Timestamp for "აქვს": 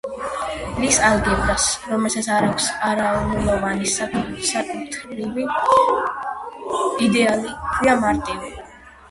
2.47-2.69